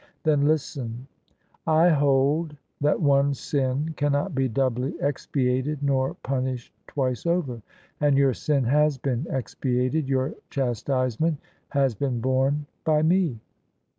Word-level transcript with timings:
"Then 0.23 0.47
listen. 0.47 1.05
I 1.67 1.89
hold 1.89 2.57
that 2.79 2.99
one 2.99 3.35
sin 3.35 3.93
cannot 3.95 4.33
be 4.33 4.47
doubly 4.47 4.95
expiated 4.99 5.83
nor 5.83 6.15
pimished 6.23 6.73
twice 6.87 7.27
over; 7.27 7.61
and 7.99 8.17
your 8.17 8.33
sin 8.33 8.63
has 8.63 8.97
been 8.97 9.27
expiated, 9.29 10.09
your 10.09 10.33
chastisement 10.49 11.37
has 11.69 11.93
been 11.93 12.19
borne, 12.19 12.65
by 12.83 13.03
me. 13.03 13.39